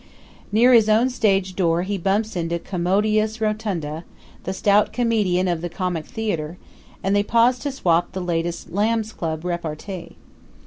Near 0.51 0.73
his 0.73 0.89
own 0.89 1.11
stage 1.11 1.55
door 1.55 1.83
he 1.83 1.95
bumps 1.99 2.35
into 2.35 2.57
Commodious 2.57 3.39
Rotunda, 3.39 4.03
the 4.45 4.51
stout 4.51 4.91
comedian 4.91 5.47
of 5.47 5.61
the 5.61 5.69
comic 5.69 6.07
theater, 6.07 6.57
and 7.03 7.15
they 7.15 7.21
pause 7.21 7.59
to 7.59 7.71
swap 7.71 8.11
the 8.13 8.19
latest 8.21 8.71
Lambs' 8.71 9.13
Club 9.13 9.45
repartee. 9.45 10.15